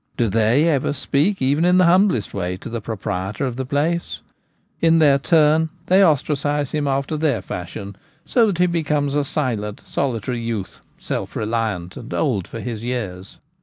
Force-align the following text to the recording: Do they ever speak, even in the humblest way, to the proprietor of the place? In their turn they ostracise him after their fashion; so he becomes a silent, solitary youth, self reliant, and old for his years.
Do 0.17 0.29
they 0.29 0.67
ever 0.67 0.93
speak, 0.93 1.43
even 1.43 1.63
in 1.63 1.77
the 1.77 1.85
humblest 1.85 2.33
way, 2.33 2.57
to 2.57 2.69
the 2.69 2.81
proprietor 2.81 3.45
of 3.45 3.55
the 3.55 3.67
place? 3.67 4.21
In 4.81 4.97
their 4.97 5.19
turn 5.19 5.69
they 5.85 6.01
ostracise 6.03 6.71
him 6.71 6.87
after 6.87 7.17
their 7.17 7.39
fashion; 7.43 7.95
so 8.25 8.51
he 8.51 8.65
becomes 8.65 9.13
a 9.13 9.23
silent, 9.23 9.79
solitary 9.85 10.39
youth, 10.39 10.81
self 10.97 11.35
reliant, 11.35 11.97
and 11.97 12.11
old 12.15 12.47
for 12.47 12.59
his 12.59 12.81
years. 12.83 13.37